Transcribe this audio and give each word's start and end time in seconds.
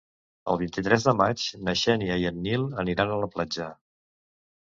El 0.51 0.57
vint-i-tres 0.61 1.03
de 1.09 1.13
maig 1.17 1.43
na 1.67 1.75
Xènia 1.81 2.17
i 2.23 2.25
en 2.29 2.41
Nil 2.47 2.65
aniran 2.85 3.13
a 3.13 3.19
la 3.25 3.31
platja. 3.37 3.67